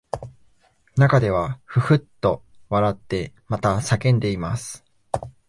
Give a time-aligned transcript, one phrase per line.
[0.95, 4.83] 中ではふっふっと笑ってまた叫んでいます